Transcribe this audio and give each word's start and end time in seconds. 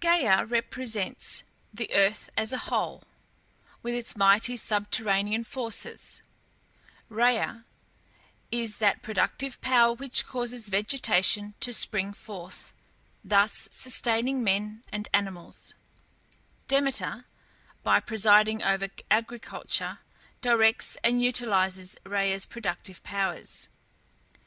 Gæa 0.00 0.50
represents 0.50 1.42
the 1.70 1.92
earth 1.92 2.30
as 2.38 2.54
a 2.54 2.72
whole, 2.72 3.02
with 3.82 3.92
its 3.92 4.16
mighty 4.16 4.56
subterranean 4.56 5.44
forces; 5.44 6.22
Rhea 7.10 7.66
is 8.50 8.78
that 8.78 9.02
productive 9.02 9.60
power 9.60 9.92
which 9.92 10.24
causes 10.26 10.70
vegetation 10.70 11.52
to 11.60 11.74
spring 11.74 12.14
forth, 12.14 12.72
thus 13.22 13.68
sustaining 13.70 14.42
men 14.42 14.84
and 14.90 15.06
animals; 15.12 15.74
Demeter, 16.66 17.26
by 17.82 18.00
presiding 18.00 18.62
over 18.62 18.88
agriculture, 19.10 19.98
directs 20.40 20.96
and 21.04 21.20
utilizes 21.20 21.94
Rhea's 22.04 22.46
productive 22.46 23.02
powers. 23.02 23.68